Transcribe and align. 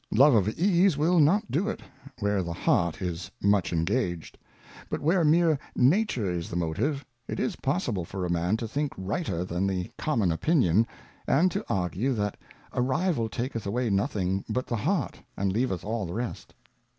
Love 0.09 0.33
of 0.33 0.49
Ease 0.57 0.97
will 0.97 1.19
not 1.19 1.51
do 1.51 1.69
it, 1.69 1.79
where 2.21 2.41
the 2.41 2.53
Heart 2.53 3.03
is 3.03 3.29
much 3.39 3.71
engaged; 3.71 4.35
but 4.89 4.99
where 4.99 5.23
mere 5.23 5.59
Nature 5.75 6.27
is 6.31 6.49
the 6.49 6.55
Motive, 6.55 7.05
it 7.27 7.39
is 7.39 7.55
possible 7.57 8.03
for 8.03 8.25
a 8.25 8.29
Man 8.31 8.57
to 8.57 8.67
think 8.67 8.93
righter 8.97 9.45
than 9.45 9.67
the 9.67 9.91
common 9.99 10.31
opinion, 10.31 10.87
and 11.27 11.51
to 11.51 11.63
argue, 11.69 12.13
that 12.15 12.35
a 12.71 12.81
Rival 12.81 13.29
taketh 13.29 13.67
away 13.67 13.91
nothing 13.91 14.43
but 14.49 14.65
the 14.65 14.75
Heart, 14.77 15.21
and 15.37 15.53
leaveth 15.53 15.85
all 15.85 16.07
the 16.07 16.15
rest. 16.15 16.55